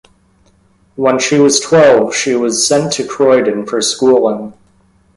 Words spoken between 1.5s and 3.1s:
twelve she was sent to